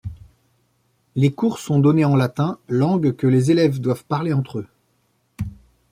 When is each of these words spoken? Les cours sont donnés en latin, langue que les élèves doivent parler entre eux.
Les 1.15 1.31
cours 1.31 1.59
sont 1.59 1.77
donnés 1.77 2.05
en 2.05 2.15
latin, 2.15 2.57
langue 2.67 3.15
que 3.15 3.27
les 3.27 3.51
élèves 3.51 3.79
doivent 3.79 4.05
parler 4.05 4.33
entre 4.33 4.57
eux. 4.61 4.67